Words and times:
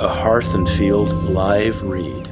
a 0.00 0.08
Hearth 0.08 0.54
and 0.54 0.70
Field 0.70 1.08
live 1.24 1.82
read. 1.82 2.30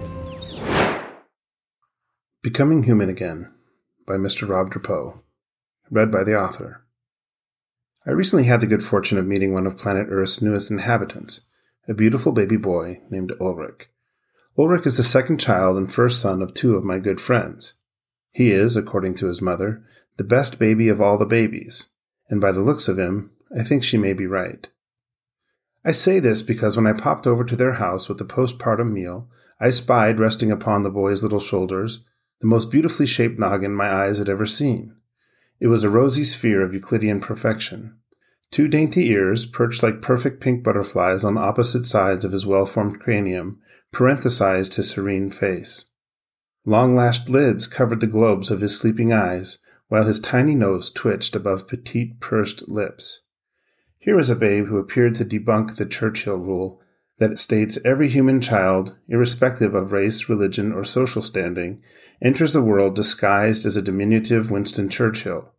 Becoming 2.41 2.85
Human 2.85 3.09
Again 3.09 3.53
by 4.07 4.15
Mr. 4.15 4.49
Rob 4.49 4.71
Drapeau. 4.71 5.23
Read 5.91 6.13
by 6.13 6.23
the 6.23 6.41
author. 6.41 6.87
I 8.07 8.13
recently 8.13 8.45
had 8.45 8.61
the 8.61 8.69
good 8.69 8.85
fortune 8.85 9.19
of 9.19 9.27
meeting 9.27 9.53
one 9.53 9.67
of 9.67 9.77
planet 9.77 10.07
Earth's 10.09 10.41
newest 10.41 10.71
inhabitants, 10.71 11.41
a 11.89 11.95
beautiful 11.95 12.31
baby 12.31 12.57
boy 12.57 13.01
named 13.11 13.33
Ulrich. 13.41 13.89
Ulrich 14.57 14.87
is 14.87 14.97
the 14.97 15.03
second 15.03 15.41
child 15.41 15.77
and 15.77 15.93
first 15.93 16.21
son 16.21 16.43
of 16.43 16.55
two 16.55 16.77
of 16.77 16.85
my 16.85 17.01
good 17.01 17.21
friends. 17.21 17.81
He 18.31 18.53
is, 18.53 18.77
according 18.77 19.15
to 19.17 19.27
his 19.27 19.43
mother, 19.43 19.83
the 20.19 20.25
best 20.25 20.61
baby 20.61 20.89
of 20.89 21.01
all 21.01 21.19
the 21.19 21.27
babies, 21.27 21.89
and 22.29 22.41
by 22.41 22.53
the 22.53 22.61
looks 22.61 22.87
of 22.87 22.97
him, 22.97 23.33
I 23.59 23.65
think 23.65 23.83
she 23.83 23.99
may 23.99 24.13
be 24.13 24.27
right. 24.27 24.69
I 25.87 25.93
say 25.93 26.19
this 26.19 26.43
because 26.43 26.77
when 26.77 26.87
I 26.87 26.93
popped 26.93 27.29
over 27.29 27.45
to 27.45 27.55
their 27.55 27.75
house 27.75 28.09
with 28.09 28.19
the 28.19 28.25
postpartum 28.25 28.93
meal, 28.93 29.31
I 29.61 29.71
spied 29.71 30.19
resting 30.19 30.51
upon 30.51 30.83
the 30.83 30.91
boy's 30.91 31.23
little 31.23 31.41
shoulders 31.41 32.05
the 32.41 32.47
most 32.47 32.71
beautifully 32.71 33.07
shaped 33.07 33.39
noggin 33.39 33.73
my 33.73 33.91
eyes 33.91 34.19
had 34.19 34.29
ever 34.29 34.47
seen. 34.47 34.97
It 35.61 35.69
was 35.69 35.85
a 35.85 35.89
rosy 35.89 36.25
sphere 36.25 36.63
of 36.63 36.75
Euclidean 36.75 37.21
perfection. 37.21 37.97
Two 38.51 38.69
dainty 38.69 39.09
ears, 39.11 39.47
perched 39.47 39.83
like 39.83 40.03
perfect 40.03 40.41
pink 40.41 40.63
butterflies 40.63 41.25
on 41.25 41.39
opposite 41.39 41.87
sides 41.87 42.25
of 42.25 42.33
his 42.33 42.45
well 42.45 42.67
formed 42.67 43.01
cranium, 43.01 43.61
parenthesized 43.93 44.75
his 44.75 44.91
serene 44.91 45.31
face. 45.31 45.91
Long 46.65 46.95
lashed 46.97 47.29
lids 47.29 47.67
covered 47.67 48.01
the 48.01 48.07
globes 48.07 48.51
of 48.51 48.61
his 48.61 48.77
sleeping 48.77 49.13
eyes, 49.13 49.59
while 49.89 50.05
his 50.05 50.21
tiny 50.21 50.57
nose 50.57 50.91
twitched 50.91 51.37
above 51.37 51.69
petite 51.69 52.21
pursed 52.21 52.69
lips. 52.69 53.23
Here 54.07 54.15
was 54.15 54.31
a 54.31 54.37
babe 54.37 54.67
who 54.67 54.79
appeared 54.79 55.17
to 55.17 55.25
debunk 55.25 55.75
the 55.75 55.85
Churchill 55.85 56.37
rule 56.37 56.81
that 57.19 57.41
states 57.41 57.77
every 57.85 58.09
human 58.09 58.41
child, 58.41 58.95
irrespective 59.09 59.75
of 59.75 59.91
race, 59.91 60.29
religion, 60.29 60.71
or 60.71 60.85
social 60.85 61.21
standing, 61.21 61.83
enters 62.23 62.53
the 62.53 62.63
world 62.63 62.95
disguised 62.95 63.67
as 63.67 63.77
a 63.77 63.83
diminutive 63.83 64.49
Winston 64.49 64.89
Churchill, 64.89 65.53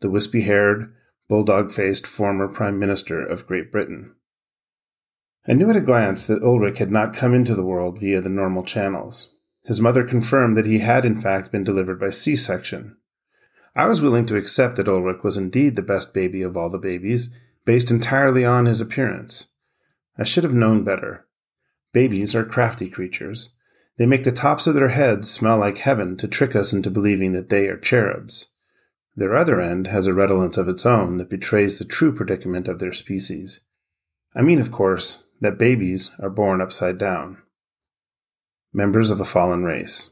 the 0.00 0.08
wispy 0.08 0.40
haired, 0.40 0.94
bulldog 1.28 1.70
faced 1.70 2.06
former 2.06 2.48
Prime 2.48 2.78
Minister 2.78 3.22
of 3.22 3.46
Great 3.46 3.70
Britain. 3.70 4.14
I 5.46 5.52
knew 5.52 5.68
at 5.68 5.76
a 5.76 5.82
glance 5.82 6.26
that 6.26 6.42
Ulrich 6.42 6.78
had 6.78 6.90
not 6.90 7.14
come 7.14 7.34
into 7.34 7.54
the 7.54 7.66
world 7.66 8.00
via 8.00 8.22
the 8.22 8.30
normal 8.30 8.62
channels. 8.62 9.34
His 9.64 9.78
mother 9.78 10.04
confirmed 10.04 10.56
that 10.56 10.64
he 10.64 10.78
had 10.78 11.04
in 11.04 11.20
fact 11.20 11.52
been 11.52 11.64
delivered 11.64 12.00
by 12.00 12.08
C 12.08 12.34
section. 12.34 12.96
I 13.76 13.84
was 13.84 14.00
willing 14.00 14.24
to 14.26 14.36
accept 14.36 14.76
that 14.76 14.88
Ulrich 14.88 15.22
was 15.22 15.36
indeed 15.36 15.76
the 15.76 15.82
best 15.82 16.14
baby 16.14 16.40
of 16.40 16.56
all 16.56 16.70
the 16.70 16.78
babies 16.78 17.30
based 17.70 17.92
entirely 17.92 18.44
on 18.44 18.66
his 18.66 18.80
appearance. 18.80 19.46
I 20.18 20.24
should 20.24 20.42
have 20.42 20.52
known 20.52 20.82
better. 20.82 21.28
Babies 21.92 22.34
are 22.34 22.44
crafty 22.44 22.90
creatures. 22.90 23.54
They 23.96 24.06
make 24.06 24.24
the 24.24 24.32
tops 24.32 24.66
of 24.66 24.74
their 24.74 24.88
heads 24.88 25.30
smell 25.30 25.58
like 25.58 25.78
heaven 25.78 26.16
to 26.16 26.26
trick 26.26 26.56
us 26.56 26.72
into 26.72 26.90
believing 26.90 27.30
that 27.30 27.48
they 27.48 27.68
are 27.68 27.76
cherubs. 27.76 28.48
Their 29.14 29.36
other 29.36 29.60
end 29.60 29.86
has 29.86 30.08
a 30.08 30.12
redolence 30.12 30.56
of 30.56 30.66
its 30.66 30.84
own 30.84 31.18
that 31.18 31.30
betrays 31.30 31.78
the 31.78 31.84
true 31.84 32.12
predicament 32.12 32.66
of 32.66 32.80
their 32.80 32.92
species. 32.92 33.60
I 34.34 34.42
mean, 34.42 34.58
of 34.58 34.72
course, 34.72 35.22
that 35.40 35.56
babies 35.56 36.10
are 36.18 36.28
born 36.28 36.60
upside 36.60 36.98
down. 36.98 37.38
Members 38.72 39.10
of 39.10 39.20
a 39.20 39.24
fallen 39.24 39.62
race. 39.62 40.10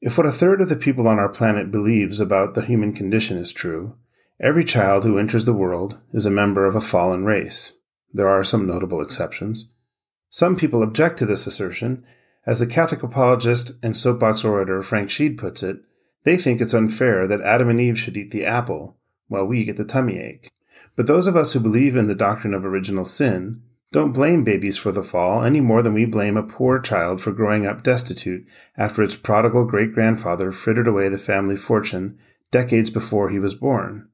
If 0.00 0.16
what 0.16 0.26
a 0.28 0.30
third 0.30 0.60
of 0.60 0.68
the 0.68 0.76
people 0.76 1.08
on 1.08 1.18
our 1.18 1.28
planet 1.28 1.72
believes 1.72 2.20
about 2.20 2.54
the 2.54 2.62
human 2.62 2.92
condition 2.92 3.38
is 3.38 3.52
true, 3.52 3.96
Every 4.40 4.64
child 4.64 5.04
who 5.04 5.16
enters 5.16 5.44
the 5.44 5.52
world 5.52 5.98
is 6.12 6.26
a 6.26 6.30
member 6.30 6.66
of 6.66 6.74
a 6.74 6.80
fallen 6.80 7.24
race. 7.24 7.74
There 8.12 8.28
are 8.28 8.42
some 8.42 8.66
notable 8.66 9.00
exceptions. 9.00 9.70
Some 10.28 10.56
people 10.56 10.82
object 10.82 11.18
to 11.18 11.26
this 11.26 11.46
assertion. 11.46 12.04
As 12.44 12.58
the 12.58 12.66
Catholic 12.66 13.04
apologist 13.04 13.72
and 13.80 13.96
soapbox 13.96 14.44
orator 14.44 14.82
Frank 14.82 15.08
Sheed 15.08 15.38
puts 15.38 15.62
it, 15.62 15.78
they 16.24 16.36
think 16.36 16.60
it's 16.60 16.74
unfair 16.74 17.28
that 17.28 17.42
Adam 17.42 17.68
and 17.68 17.80
Eve 17.80 17.98
should 17.98 18.16
eat 18.16 18.32
the 18.32 18.44
apple, 18.44 18.96
while 19.28 19.44
we 19.44 19.64
get 19.64 19.76
the 19.76 19.84
tummy 19.84 20.18
ache. 20.18 20.50
But 20.96 21.06
those 21.06 21.28
of 21.28 21.36
us 21.36 21.52
who 21.52 21.60
believe 21.60 21.94
in 21.94 22.08
the 22.08 22.14
doctrine 22.14 22.54
of 22.54 22.64
original 22.64 23.04
sin 23.04 23.62
don't 23.92 24.12
blame 24.12 24.42
babies 24.42 24.76
for 24.76 24.90
the 24.90 25.04
fall 25.04 25.44
any 25.44 25.60
more 25.60 25.80
than 25.80 25.94
we 25.94 26.04
blame 26.04 26.36
a 26.36 26.42
poor 26.42 26.80
child 26.80 27.20
for 27.20 27.30
growing 27.30 27.66
up 27.66 27.84
destitute 27.84 28.44
after 28.76 29.04
its 29.04 29.14
prodigal 29.14 29.64
great 29.64 29.92
grandfather 29.92 30.50
frittered 30.50 30.88
away 30.88 31.08
the 31.08 31.18
family 31.18 31.54
fortune 31.54 32.18
decades 32.50 32.90
before 32.90 33.30
he 33.30 33.38
was 33.38 33.54
born. 33.54 34.08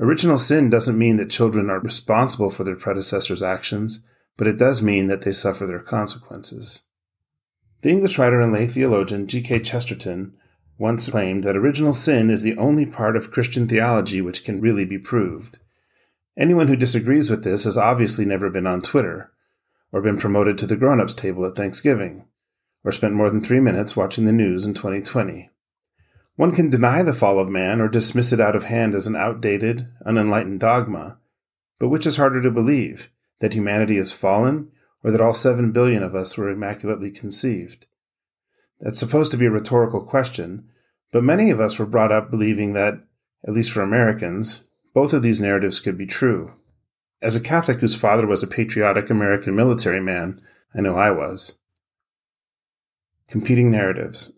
Original 0.00 0.38
sin 0.38 0.68
doesn't 0.68 0.98
mean 0.98 1.16
that 1.18 1.30
children 1.30 1.70
are 1.70 1.80
responsible 1.80 2.50
for 2.50 2.64
their 2.64 2.74
predecessors' 2.74 3.42
actions, 3.42 4.04
but 4.36 4.48
it 4.48 4.58
does 4.58 4.82
mean 4.82 5.06
that 5.06 5.22
they 5.22 5.32
suffer 5.32 5.66
their 5.66 5.80
consequences. 5.80 6.82
The 7.82 7.90
English 7.90 8.18
writer 8.18 8.40
and 8.40 8.52
lay 8.52 8.66
theologian 8.66 9.26
G.K. 9.26 9.60
Chesterton 9.60 10.34
once 10.78 11.08
claimed 11.08 11.44
that 11.44 11.56
original 11.56 11.92
sin 11.92 12.30
is 12.30 12.42
the 12.42 12.56
only 12.56 12.86
part 12.86 13.16
of 13.16 13.30
Christian 13.30 13.68
theology 13.68 14.20
which 14.20 14.44
can 14.44 14.60
really 14.60 14.84
be 14.84 14.98
proved. 14.98 15.58
Anyone 16.36 16.66
who 16.66 16.76
disagrees 16.76 17.30
with 17.30 17.44
this 17.44 17.62
has 17.62 17.78
obviously 17.78 18.24
never 18.24 18.50
been 18.50 18.66
on 18.66 18.80
Twitter, 18.80 19.32
or 19.92 20.02
been 20.02 20.18
promoted 20.18 20.58
to 20.58 20.66
the 20.66 20.76
grown 20.76 21.00
ups 21.00 21.14
table 21.14 21.46
at 21.46 21.54
Thanksgiving, 21.54 22.24
or 22.82 22.90
spent 22.90 23.14
more 23.14 23.30
than 23.30 23.40
three 23.40 23.60
minutes 23.60 23.96
watching 23.96 24.24
the 24.24 24.32
news 24.32 24.66
in 24.66 24.74
2020. 24.74 25.50
One 26.36 26.52
can 26.52 26.68
deny 26.68 27.02
the 27.02 27.12
fall 27.12 27.38
of 27.38 27.48
man 27.48 27.80
or 27.80 27.88
dismiss 27.88 28.32
it 28.32 28.40
out 28.40 28.56
of 28.56 28.64
hand 28.64 28.94
as 28.94 29.06
an 29.06 29.14
outdated, 29.14 29.88
unenlightened 30.04 30.60
dogma. 30.60 31.18
But 31.78 31.88
which 31.88 32.06
is 32.06 32.16
harder 32.16 32.42
to 32.42 32.50
believe, 32.50 33.10
that 33.40 33.52
humanity 33.52 33.96
has 33.98 34.12
fallen, 34.12 34.70
or 35.04 35.10
that 35.10 35.20
all 35.20 35.34
seven 35.34 35.70
billion 35.70 36.02
of 36.02 36.14
us 36.14 36.36
were 36.36 36.50
immaculately 36.50 37.10
conceived? 37.10 37.86
That's 38.80 38.98
supposed 38.98 39.30
to 39.30 39.36
be 39.36 39.46
a 39.46 39.50
rhetorical 39.50 40.00
question, 40.00 40.68
but 41.12 41.22
many 41.22 41.50
of 41.50 41.60
us 41.60 41.78
were 41.78 41.86
brought 41.86 42.10
up 42.10 42.30
believing 42.30 42.72
that, 42.72 42.94
at 43.46 43.54
least 43.54 43.70
for 43.70 43.82
Americans, 43.82 44.64
both 44.92 45.12
of 45.12 45.22
these 45.22 45.40
narratives 45.40 45.78
could 45.78 45.96
be 45.96 46.06
true. 46.06 46.52
As 47.22 47.36
a 47.36 47.40
Catholic 47.40 47.78
whose 47.78 47.94
father 47.94 48.26
was 48.26 48.42
a 48.42 48.48
patriotic 48.48 49.08
American 49.08 49.54
military 49.54 50.00
man, 50.00 50.40
I 50.74 50.80
know 50.80 50.96
I 50.96 51.10
was. 51.12 51.58
Competing 53.28 53.70
narratives. 53.70 54.32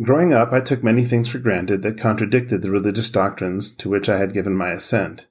Growing 0.00 0.32
up, 0.32 0.52
I 0.52 0.60
took 0.60 0.82
many 0.82 1.04
things 1.04 1.28
for 1.28 1.38
granted 1.38 1.82
that 1.82 1.98
contradicted 1.98 2.62
the 2.62 2.70
religious 2.70 3.10
doctrines 3.10 3.74
to 3.76 3.90
which 3.90 4.08
I 4.08 4.18
had 4.18 4.32
given 4.32 4.56
my 4.56 4.70
assent. 4.70 5.26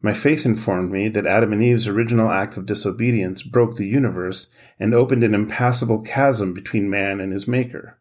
My 0.00 0.14
faith 0.14 0.46
informed 0.46 0.92
me 0.92 1.08
that 1.08 1.26
Adam 1.26 1.52
and 1.52 1.62
Eve's 1.62 1.88
original 1.88 2.30
act 2.30 2.56
of 2.56 2.66
disobedience 2.66 3.42
broke 3.42 3.76
the 3.76 3.86
universe 3.86 4.50
and 4.78 4.94
opened 4.94 5.24
an 5.24 5.34
impassable 5.34 6.00
chasm 6.00 6.54
between 6.54 6.90
man 6.90 7.20
and 7.20 7.32
his 7.32 7.48
Maker. 7.48 7.98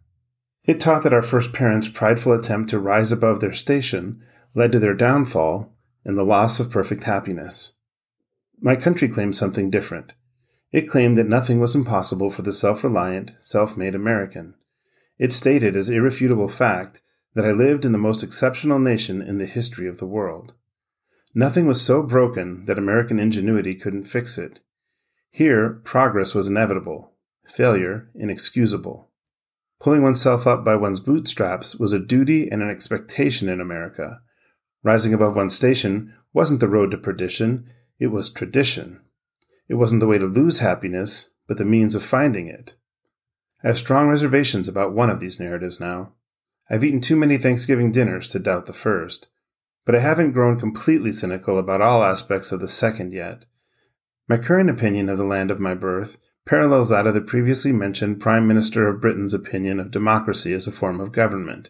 It 0.66 0.80
taught 0.80 1.02
that 1.04 1.14
our 1.14 1.22
first 1.24 1.52
parents' 1.52 1.88
prideful 1.88 2.34
attempt 2.34 2.70
to 2.70 2.80
rise 2.80 3.12
above 3.12 3.40
their 3.40 3.54
station 3.54 4.24
led 4.54 4.72
to 4.74 4.80
their 4.80 4.94
downfall 4.94 5.76
and 6.06 6.16
the 6.16 6.24
loss 6.24 6.60
of 6.60 6.70
perfect 6.70 7.06
happiness. 7.06 7.74
My 8.60 8.76
country 8.76 9.08
claimed 9.08 9.36
something 9.36 9.72
different. 9.72 10.14
It 10.72 10.88
claimed 10.88 11.18
that 11.18 11.28
nothing 11.28 11.60
was 11.60 11.76
impossible 11.76 12.30
for 12.30 12.44
the 12.44 12.54
self 12.54 12.84
reliant, 12.84 13.32
self 13.40 13.76
made 13.76 13.96
American. 13.96 14.54
It 15.22 15.32
stated 15.32 15.76
as 15.76 15.88
irrefutable 15.88 16.48
fact 16.48 17.04
that 17.36 17.46
I 17.46 17.52
lived 17.52 17.86
in 17.86 17.92
the 17.92 18.00
most 18.00 18.24
exceptional 18.24 18.80
nation 18.80 19.22
in 19.22 19.38
the 19.38 19.46
history 19.46 19.88
of 19.88 20.00
the 20.00 20.08
world. 20.08 20.56
Nothing 21.36 21.68
was 21.68 21.80
so 21.80 22.02
broken 22.02 22.66
that 22.66 22.80
American 22.80 23.20
ingenuity 23.20 23.76
couldn't 23.76 24.06
fix 24.06 24.40
it. 24.40 24.62
Here, 25.30 25.80
progress 25.84 26.34
was 26.34 26.48
inevitable, 26.48 27.12
failure 27.46 28.10
inexcusable. 28.16 29.12
Pulling 29.80 30.02
oneself 30.02 30.48
up 30.48 30.66
by 30.66 30.76
one's 30.76 31.00
bootstraps 31.00 31.76
was 31.76 31.94
a 31.94 32.00
duty 32.00 32.50
and 32.50 32.64
an 32.64 32.72
expectation 32.72 33.48
in 33.48 33.62
America. 33.62 34.22
Rising 34.82 35.14
above 35.14 35.36
one's 35.36 35.56
station 35.56 36.16
wasn't 36.34 36.62
the 36.62 36.68
road 36.68 36.90
to 36.92 36.98
perdition, 36.98 37.68
it 38.00 38.08
was 38.08 38.34
tradition. 38.34 39.00
It 39.70 39.76
wasn't 39.76 40.00
the 40.00 40.08
way 40.08 40.18
to 40.18 40.26
lose 40.26 40.60
happiness, 40.60 41.30
but 41.48 41.58
the 41.58 41.64
means 41.64 41.94
of 41.94 42.04
finding 42.04 42.48
it. 42.48 42.74
I 43.64 43.68
have 43.68 43.78
strong 43.78 44.08
reservations 44.08 44.68
about 44.68 44.94
one 44.94 45.10
of 45.10 45.20
these 45.20 45.40
narratives 45.40 45.80
now. 45.80 46.14
I've 46.70 46.84
eaten 46.84 47.02
too 47.02 47.16
many 47.16 47.38
Thanksgiving 47.38 47.92
dinners 47.92 48.28
to 48.30 48.40
doubt 48.40 48.66
the 48.66 48.74
first, 48.74 49.28
but 49.86 49.96
I 49.96 50.00
haven't 50.00 50.32
grown 50.32 50.60
completely 50.60 51.12
cynical 51.12 51.60
about 51.60 51.82
all 51.82 52.04
aspects 52.04 52.52
of 52.52 52.60
the 52.60 52.68
second 52.68 53.14
yet. 53.14 53.46
My 54.28 54.38
current 54.38 54.70
opinion 54.70 55.10
of 55.10 55.18
the 55.18 55.26
land 55.26 55.52
of 55.52 55.60
my 55.60 55.74
birth 55.74 56.18
parallels 56.46 56.90
that 56.90 57.06
of 57.06 57.14
the 57.14 57.22
previously 57.22 57.72
mentioned 57.72 58.20
Prime 58.20 58.48
Minister 58.48 58.88
of 58.88 59.00
Britain's 59.00 59.34
opinion 59.34 59.80
of 59.80 59.92
democracy 59.92 60.54
as 60.54 60.66
a 60.66 60.72
form 60.72 61.00
of 61.00 61.12
government. 61.12 61.70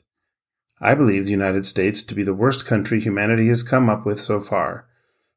I 0.79 0.95
believe 0.95 1.25
the 1.25 1.31
United 1.31 1.65
States 1.65 2.03
to 2.03 2.15
be 2.15 2.23
the 2.23 2.33
worst 2.33 2.65
country 2.65 2.99
humanity 2.99 3.47
has 3.49 3.63
come 3.63 3.89
up 3.89 4.05
with 4.05 4.19
so 4.19 4.39
far, 4.39 4.88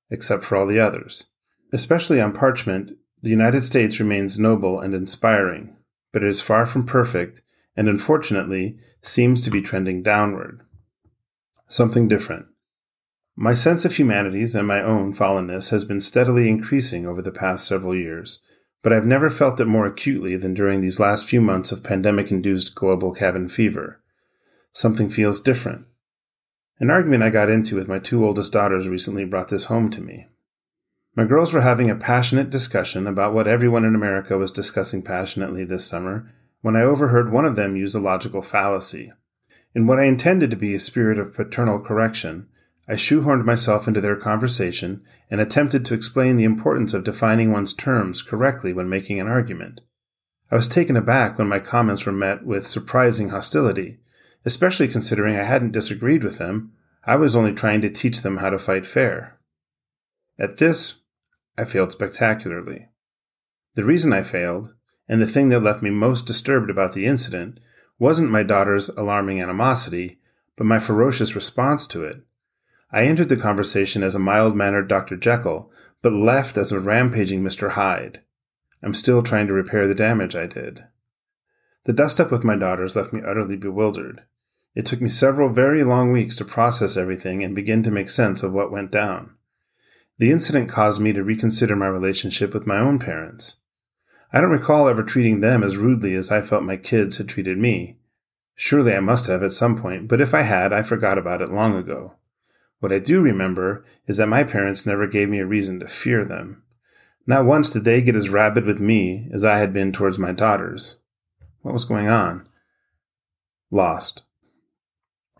except 0.08 0.44
for 0.44 0.56
all 0.56 0.66
the 0.66 0.78
others. 0.78 1.24
Especially 1.72 2.20
on 2.20 2.32
parchment, 2.32 2.92
the 3.22 3.30
United 3.30 3.62
States 3.62 3.98
remains 3.98 4.38
noble 4.38 4.78
and 4.80 4.94
inspiring, 4.94 5.76
but 6.14 6.22
it 6.22 6.28
is 6.28 6.40
far 6.40 6.64
from 6.64 6.86
perfect 6.86 7.42
and 7.76 7.88
unfortunately 7.88 8.78
seems 9.02 9.40
to 9.40 9.50
be 9.50 9.60
trending 9.60 10.00
downward. 10.00 10.62
Something 11.66 12.06
different. 12.06 12.46
My 13.34 13.52
sense 13.52 13.84
of 13.84 13.96
humanity's 13.96 14.54
and 14.54 14.64
my 14.64 14.80
own 14.80 15.12
fallenness 15.12 15.70
has 15.70 15.84
been 15.84 16.00
steadily 16.00 16.48
increasing 16.48 17.04
over 17.04 17.20
the 17.20 17.32
past 17.32 17.66
several 17.66 17.96
years, 17.96 18.40
but 18.80 18.92
I've 18.92 19.04
never 19.04 19.28
felt 19.28 19.58
it 19.58 19.64
more 19.64 19.86
acutely 19.86 20.36
than 20.36 20.54
during 20.54 20.80
these 20.80 21.00
last 21.00 21.26
few 21.26 21.40
months 21.40 21.72
of 21.72 21.82
pandemic 21.82 22.30
induced 22.30 22.76
global 22.76 23.12
cabin 23.12 23.48
fever. 23.48 24.00
Something 24.72 25.10
feels 25.10 25.40
different. 25.40 25.84
An 26.78 26.90
argument 26.90 27.24
I 27.24 27.30
got 27.30 27.50
into 27.50 27.74
with 27.74 27.88
my 27.88 27.98
two 27.98 28.24
oldest 28.24 28.52
daughters 28.52 28.86
recently 28.86 29.24
brought 29.24 29.48
this 29.48 29.64
home 29.64 29.90
to 29.90 30.00
me. 30.00 30.28
My 31.16 31.24
girls 31.24 31.54
were 31.54 31.60
having 31.60 31.90
a 31.90 31.94
passionate 31.94 32.50
discussion 32.50 33.06
about 33.06 33.32
what 33.32 33.46
everyone 33.46 33.84
in 33.84 33.94
America 33.94 34.36
was 34.36 34.50
discussing 34.50 35.00
passionately 35.00 35.64
this 35.64 35.86
summer 35.86 36.28
when 36.60 36.74
I 36.74 36.82
overheard 36.82 37.30
one 37.30 37.44
of 37.44 37.54
them 37.54 37.76
use 37.76 37.94
a 37.94 38.00
logical 38.00 38.42
fallacy. 38.42 39.12
In 39.76 39.86
what 39.86 40.00
I 40.00 40.04
intended 40.04 40.50
to 40.50 40.56
be 40.56 40.74
a 40.74 40.80
spirit 40.80 41.20
of 41.20 41.32
paternal 41.32 41.78
correction, 41.78 42.48
I 42.88 42.94
shoehorned 42.94 43.44
myself 43.44 43.86
into 43.86 44.00
their 44.00 44.16
conversation 44.16 45.02
and 45.30 45.40
attempted 45.40 45.84
to 45.84 45.94
explain 45.94 46.36
the 46.36 46.44
importance 46.44 46.92
of 46.94 47.04
defining 47.04 47.52
one's 47.52 47.74
terms 47.74 48.20
correctly 48.20 48.72
when 48.72 48.88
making 48.88 49.20
an 49.20 49.28
argument. 49.28 49.82
I 50.50 50.56
was 50.56 50.66
taken 50.66 50.96
aback 50.96 51.38
when 51.38 51.48
my 51.48 51.60
comments 51.60 52.06
were 52.06 52.12
met 52.12 52.44
with 52.44 52.66
surprising 52.66 53.28
hostility, 53.28 53.98
especially 54.44 54.88
considering 54.88 55.36
I 55.36 55.44
hadn't 55.44 55.72
disagreed 55.72 56.24
with 56.24 56.38
them. 56.38 56.72
I 57.06 57.14
was 57.14 57.36
only 57.36 57.52
trying 57.52 57.82
to 57.82 57.90
teach 57.90 58.22
them 58.22 58.38
how 58.38 58.50
to 58.50 58.58
fight 58.58 58.84
fair. 58.84 59.38
At 60.38 60.56
this, 60.56 61.00
I 61.56 61.64
failed 61.64 61.92
spectacularly. 61.92 62.88
The 63.74 63.84
reason 63.84 64.12
I 64.12 64.22
failed, 64.22 64.74
and 65.08 65.20
the 65.20 65.26
thing 65.26 65.50
that 65.50 65.62
left 65.62 65.82
me 65.82 65.90
most 65.90 66.26
disturbed 66.26 66.70
about 66.70 66.92
the 66.92 67.06
incident, 67.06 67.60
wasn't 67.98 68.30
my 68.30 68.42
daughter's 68.42 68.88
alarming 68.90 69.40
animosity, 69.40 70.18
but 70.56 70.66
my 70.66 70.78
ferocious 70.78 71.34
response 71.34 71.86
to 71.88 72.04
it. 72.04 72.22
I 72.90 73.04
entered 73.04 73.28
the 73.28 73.36
conversation 73.36 74.02
as 74.02 74.14
a 74.14 74.20
mild 74.20 74.56
mannered 74.56 74.88
Dr. 74.88 75.16
Jekyll, 75.16 75.70
but 76.02 76.12
left 76.12 76.56
as 76.56 76.70
a 76.70 76.80
rampaging 76.80 77.42
Mr. 77.42 77.72
Hyde. 77.72 78.20
I'm 78.82 78.94
still 78.94 79.22
trying 79.22 79.46
to 79.46 79.52
repair 79.52 79.88
the 79.88 79.94
damage 79.94 80.36
I 80.36 80.46
did. 80.46 80.84
The 81.84 81.92
dust 81.92 82.20
up 82.20 82.30
with 82.30 82.44
my 82.44 82.56
daughters 82.56 82.96
left 82.96 83.12
me 83.12 83.22
utterly 83.22 83.56
bewildered. 83.56 84.22
It 84.74 84.86
took 84.86 85.00
me 85.00 85.08
several 85.08 85.48
very 85.50 85.84
long 85.84 86.12
weeks 86.12 86.36
to 86.36 86.44
process 86.44 86.96
everything 86.96 87.42
and 87.42 87.54
begin 87.54 87.82
to 87.84 87.90
make 87.90 88.10
sense 88.10 88.42
of 88.42 88.52
what 88.52 88.72
went 88.72 88.90
down. 88.90 89.34
The 90.18 90.30
incident 90.30 90.68
caused 90.68 91.00
me 91.00 91.12
to 91.12 91.24
reconsider 91.24 91.74
my 91.74 91.88
relationship 91.88 92.54
with 92.54 92.66
my 92.66 92.78
own 92.78 92.98
parents. 92.98 93.58
I 94.32 94.40
don't 94.40 94.50
recall 94.50 94.88
ever 94.88 95.02
treating 95.02 95.40
them 95.40 95.62
as 95.62 95.76
rudely 95.76 96.14
as 96.14 96.30
I 96.30 96.40
felt 96.40 96.62
my 96.62 96.76
kids 96.76 97.16
had 97.16 97.28
treated 97.28 97.58
me. 97.58 97.98
Surely 98.54 98.94
I 98.94 99.00
must 99.00 99.26
have 99.26 99.42
at 99.42 99.52
some 99.52 99.80
point, 99.80 100.08
but 100.08 100.20
if 100.20 100.34
I 100.34 100.42
had, 100.42 100.72
I 100.72 100.82
forgot 100.82 101.18
about 101.18 101.42
it 101.42 101.52
long 101.52 101.74
ago. 101.76 102.14
What 102.80 102.92
I 102.92 102.98
do 102.98 103.20
remember 103.20 103.84
is 104.06 104.18
that 104.18 104.28
my 104.28 104.44
parents 104.44 104.84
never 104.84 105.06
gave 105.06 105.28
me 105.28 105.38
a 105.38 105.46
reason 105.46 105.80
to 105.80 105.88
fear 105.88 106.24
them. 106.24 106.62
Not 107.26 107.46
once 107.46 107.70
did 107.70 107.84
they 107.84 108.02
get 108.02 108.14
as 108.14 108.28
rabid 108.28 108.66
with 108.66 108.78
me 108.78 109.30
as 109.32 109.44
I 109.44 109.58
had 109.58 109.72
been 109.72 109.92
towards 109.92 110.18
my 110.18 110.32
daughters. 110.32 110.96
What 111.62 111.72
was 111.72 111.86
going 111.86 112.08
on? 112.08 112.46
Lost. 113.70 114.23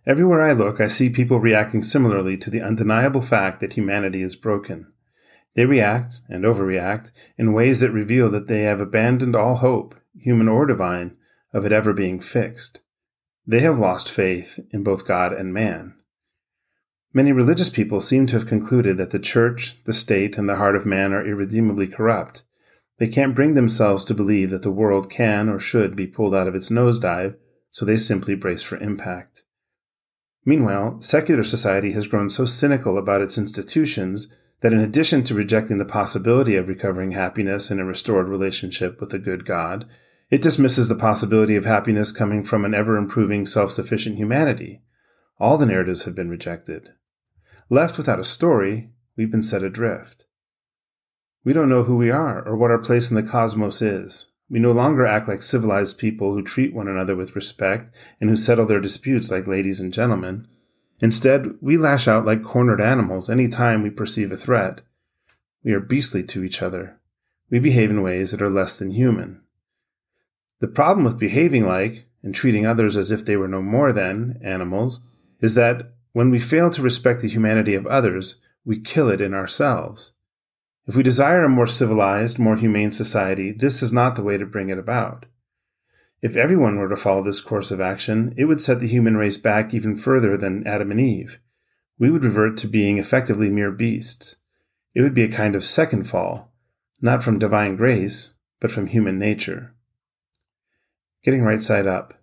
Everywhere 0.07 0.43
I 0.43 0.53
look, 0.53 0.81
I 0.81 0.89
see 0.89 1.09
people 1.09 1.41
reacting 1.41 1.83
similarly 1.83 2.37
to 2.37 2.51
the 2.51 2.61
undeniable 2.61 3.23
fact 3.23 3.61
that 3.61 3.73
humanity 3.73 4.23
is 4.23 4.37
broken. 4.37 4.93
They 5.55 5.65
react, 5.65 6.21
and 6.29 6.45
overreact, 6.45 7.11
in 7.39 7.55
ways 7.55 7.81
that 7.81 7.91
reveal 7.91 8.29
that 8.31 8.47
they 8.47 8.63
have 8.63 8.81
abandoned 8.81 9.35
all 9.35 9.57
hope, 9.57 9.95
human 10.15 10.49
or 10.49 10.67
divine, 10.67 11.17
of 11.55 11.65
it 11.65 11.73
ever 11.73 11.93
being 11.93 12.21
fixed. 12.21 12.81
They 13.47 13.61
have 13.61 13.79
lost 13.79 14.11
faith 14.11 14.59
in 14.73 14.83
both 14.83 15.07
God 15.07 15.33
and 15.33 15.55
man. 15.55 15.95
Many 17.15 17.31
religious 17.33 17.71
people 17.71 18.01
seem 18.01 18.27
to 18.27 18.35
have 18.35 18.49
concluded 18.49 18.97
that 18.97 19.11
the 19.11 19.19
church, 19.21 19.83
the 19.85 19.93
state, 19.93 20.37
and 20.37 20.49
the 20.49 20.57
heart 20.57 20.75
of 20.75 20.85
man 20.85 21.13
are 21.13 21.25
irredeemably 21.25 21.87
corrupt. 21.87 22.43
They 22.99 23.07
can't 23.07 23.37
bring 23.37 23.55
themselves 23.55 24.05
to 24.07 24.15
believe 24.15 24.51
that 24.51 24.63
the 24.63 24.71
world 24.71 25.09
can 25.09 25.49
or 25.49 25.61
should 25.61 25.95
be 25.95 26.09
pulled 26.09 26.35
out 26.35 26.49
of 26.49 26.55
its 26.55 26.71
nosedive, 26.71 27.37
so 27.71 27.85
they 27.85 27.97
simply 27.97 28.35
brace 28.35 28.63
for 28.63 28.77
impact. 28.79 29.44
Meanwhile, 30.45 31.01
secular 31.01 31.45
society 31.45 31.93
has 31.93 32.07
grown 32.07 32.29
so 32.29 32.45
cynical 32.45 32.99
about 32.99 33.23
its 33.23 33.39
institutions 33.39 34.33
that 34.61 34.73
in 34.73 34.81
addition 34.81 35.23
to 35.25 35.35
rejecting 35.35 35.79
the 35.79 35.85
possibility 35.85 36.57
of 36.57 36.69
recovering 36.69 37.13
happiness 37.13 37.71
in 37.71 37.79
a 37.79 37.85
restored 37.85 38.29
relationship 38.29 39.01
with 39.01 39.13
a 39.15 39.19
good 39.19 39.45
God, 39.45 39.87
it 40.31 40.43
dismisses 40.43 40.89
the 40.89 40.95
possibility 40.95 41.57
of 41.57 41.65
happiness 41.65 42.13
coming 42.13 42.43
from 42.43 42.65
an 42.65 42.75
ever 42.75 42.97
improving 42.97 43.47
self 43.47 43.71
sufficient 43.71 44.17
humanity. 44.17 44.83
All 45.39 45.59
the 45.59 45.67
narratives 45.67 46.05
have 46.05 46.15
been 46.15 46.31
rejected. 46.31 46.91
Left 47.71 47.97
without 47.97 48.21
a 48.21 48.25
story, 48.25 48.91
we've 49.17 49.31
been 49.31 49.43
set 49.43 49.63
adrift. 49.63 50.27
We 51.45 51.53
don't 51.53 51.69
know 51.69 51.85
who 51.85 51.97
we 51.97 52.11
are 52.11 52.43
or 52.43 52.57
what 52.57 52.71
our 52.71 52.79
place 52.79 53.11
in 53.11 53.17
the 53.17 53.23
cosmos 53.23 53.83
is. 53.83 54.31
We 54.51 54.59
no 54.59 54.73
longer 54.73 55.07
act 55.07 55.27
like 55.27 55.43
civilized 55.43 55.99
people 55.99 56.35
who 56.35 56.43
treat 56.43 56.75
one 56.75 56.89
another 56.89 57.17
with 57.17 57.35
respect 57.35 57.95
and 58.21 58.29
who 58.29 58.37
settle 58.37 58.67
their 58.67 58.81
disputes 58.81 59.31
like 59.31 59.47
ladies 59.47 59.81
and 59.81 59.93
gentlemen. 59.93 60.47
Instead, 61.01 61.57
we 61.61 61.77
lash 61.77 62.07
out 62.07 62.25
like 62.25 62.43
cornered 62.43 62.81
animals 62.81 63.29
any 63.29 63.49
time 63.49 63.83
we 63.83 63.91
perceive 63.91 64.31
a 64.31 64.37
threat. 64.37 64.83
We 65.63 65.73
are 65.73 65.81
beastly 65.81 66.23
to 66.25 66.45
each 66.45 66.63
other. 66.63 67.01
We 67.51 67.59
behave 67.59 67.91
in 67.91 68.03
ways 68.03 68.31
that 68.31 68.43
are 68.43 68.51
less 68.51 68.77
than 68.77 68.91
human. 68.91 69.43
The 70.61 70.69
problem 70.69 71.05
with 71.05 71.19
behaving 71.19 71.65
like 71.65 72.07
and 72.23 72.35
treating 72.35 72.67
others 72.67 72.97
as 72.97 73.11
if 73.11 73.25
they 73.25 73.37
were 73.37 73.49
no 73.49 73.63
more 73.63 73.93
than 73.93 74.41
animals 74.43 75.07
is 75.41 75.55
that 75.55 75.93
when 76.13 76.31
we 76.31 76.39
fail 76.39 76.71
to 76.71 76.83
respect 76.83 77.21
the 77.21 77.29
humanity 77.29 77.75
of 77.75 77.87
others, 77.87 78.41
we 78.65 78.81
kill 78.81 79.11
it 79.11 79.21
in 79.21 79.35
ourselves. 79.35 80.13
If 80.87 80.97
we 80.97 81.03
desire 81.03 81.45
a 81.45 81.49
more 81.49 81.67
civilized, 81.67 82.39
more 82.39 82.57
humane 82.57 82.93
society, 82.93 83.53
this 83.53 83.83
is 83.83 83.93
not 83.93 84.17
the 84.17 84.23
way 84.23 84.37
to 84.37 84.45
bring 84.45 84.69
it 84.69 84.79
about. 84.79 85.27
If 86.21 86.37
everyone 86.37 86.79
were 86.79 86.89
to 86.89 86.97
follow 86.97 87.23
this 87.23 87.41
course 87.41 87.71
of 87.71 87.81
action, 87.81 88.35
it 88.37 88.45
would 88.45 88.61
set 88.61 88.81
the 88.81 88.89
human 88.89 89.17
race 89.17 89.37
back 89.37 89.73
even 89.73 89.97
further 89.97 90.37
than 90.37 90.67
Adam 90.67 90.91
and 90.91 91.01
Eve. 91.01 91.39
We 91.99 92.11
would 92.11 92.25
revert 92.25 92.57
to 92.59 92.67
being 92.67 92.99
effectively 92.99 93.49
mere 93.49 93.71
beasts. 93.71 94.37
It 94.95 95.03
would 95.03 95.15
be 95.15 95.23
a 95.23 95.29
kind 95.29 95.55
of 95.55 95.65
second 95.65 96.05
fall, 96.05 96.53
not 97.01 97.23
from 97.23 97.39
divine 97.39 97.77
grace, 97.77 98.35
but 98.61 98.71
from 98.71 98.87
human 98.87 99.19
nature. 99.19 99.75
Getting 101.23 101.43
right 101.43 101.63
side 101.63 101.87
up. 101.87 102.15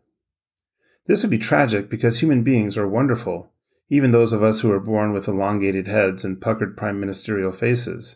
This 1.08 1.24
would 1.24 1.32
be 1.32 1.38
tragic 1.38 1.90
because 1.90 2.20
human 2.20 2.44
beings 2.44 2.78
are 2.78 2.88
wonderful 2.88 3.52
even 3.92 4.12
those 4.12 4.32
of 4.32 4.42
us 4.42 4.62
who 4.62 4.72
are 4.72 4.80
born 4.80 5.12
with 5.12 5.28
elongated 5.28 5.86
heads 5.86 6.24
and 6.24 6.40
puckered 6.40 6.78
prime 6.78 6.98
ministerial 6.98 7.52
faces. 7.52 8.16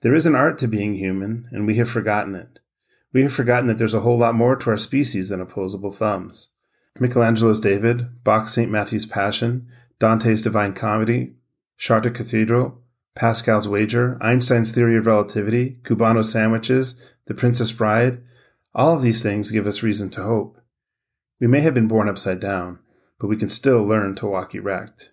There 0.00 0.14
is 0.14 0.26
an 0.26 0.36
art 0.36 0.58
to 0.58 0.68
being 0.68 0.94
human, 0.94 1.48
and 1.50 1.66
we 1.66 1.76
have 1.76 1.90
forgotten 1.90 2.34
it. 2.36 2.60
We 3.12 3.22
have 3.22 3.32
forgotten 3.32 3.66
that 3.66 3.78
there's 3.78 3.94
a 3.94 4.00
whole 4.00 4.18
lot 4.18 4.34
more 4.34 4.54
to 4.54 4.70
our 4.70 4.76
species 4.76 5.30
than 5.30 5.40
opposable 5.40 5.90
thumbs. 5.90 6.50
Michelangelo's 7.00 7.58
David, 7.58 8.22
Bach's 8.22 8.52
St. 8.52 8.70
Matthew's 8.70 9.06
Passion, 9.06 9.66
Dante's 9.98 10.42
Divine 10.42 10.72
Comedy, 10.72 11.34
Chartres 11.76 12.16
Cathedral, 12.16 12.80
Pascal's 13.16 13.66
Wager, 13.66 14.16
Einstein's 14.20 14.70
Theory 14.70 14.96
of 14.96 15.06
Relativity, 15.06 15.78
Cubano 15.82 16.24
sandwiches, 16.24 17.00
The 17.26 17.34
Princess 17.34 17.72
Bride, 17.72 18.22
all 18.74 18.94
of 18.94 19.02
these 19.02 19.22
things 19.22 19.50
give 19.50 19.66
us 19.66 19.82
reason 19.82 20.10
to 20.10 20.22
hope. 20.22 20.60
We 21.40 21.48
may 21.48 21.60
have 21.60 21.74
been 21.74 21.88
born 21.88 22.08
upside 22.08 22.38
down, 22.38 22.78
but 23.18 23.26
we 23.26 23.36
can 23.36 23.48
still 23.48 23.82
learn 23.82 24.14
to 24.16 24.26
walk 24.26 24.54
erect. 24.54 25.10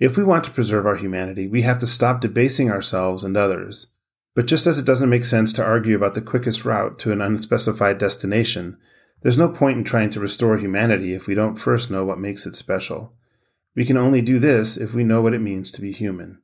If 0.00 0.16
we 0.16 0.24
want 0.24 0.42
to 0.44 0.50
preserve 0.50 0.86
our 0.86 0.96
humanity, 0.96 1.46
we 1.46 1.62
have 1.62 1.78
to 1.78 1.86
stop 1.86 2.20
debasing 2.20 2.70
ourselves 2.70 3.22
and 3.22 3.36
others. 3.36 3.92
But 4.34 4.46
just 4.46 4.66
as 4.66 4.78
it 4.78 4.86
doesn't 4.86 5.10
make 5.10 5.24
sense 5.24 5.52
to 5.54 5.64
argue 5.64 5.96
about 5.96 6.14
the 6.14 6.22
quickest 6.22 6.64
route 6.64 6.98
to 7.00 7.12
an 7.12 7.20
unspecified 7.20 7.98
destination, 7.98 8.76
there's 9.22 9.38
no 9.38 9.48
point 9.48 9.78
in 9.78 9.84
trying 9.84 10.10
to 10.10 10.20
restore 10.20 10.56
humanity 10.56 11.14
if 11.14 11.26
we 11.26 11.34
don't 11.34 11.56
first 11.56 11.90
know 11.90 12.04
what 12.04 12.18
makes 12.18 12.46
it 12.46 12.54
special. 12.54 13.12
We 13.74 13.84
can 13.84 13.96
only 13.96 14.22
do 14.22 14.38
this 14.38 14.76
if 14.76 14.94
we 14.94 15.04
know 15.04 15.20
what 15.20 15.34
it 15.34 15.40
means 15.40 15.70
to 15.72 15.80
be 15.80 15.92
human. 15.92 16.40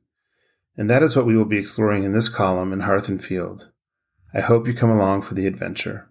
And 0.75 0.89
that 0.89 1.01
is 1.01 1.15
what 1.15 1.25
we 1.25 1.35
will 1.35 1.45
be 1.45 1.57
exploring 1.57 2.03
in 2.03 2.13
this 2.13 2.29
column 2.29 2.71
in 2.71 2.81
Hearth 2.81 3.09
and 3.09 3.23
Field. 3.23 3.71
I 4.33 4.41
hope 4.41 4.67
you 4.67 4.73
come 4.73 4.91
along 4.91 5.23
for 5.23 5.33
the 5.33 5.47
adventure. 5.47 6.09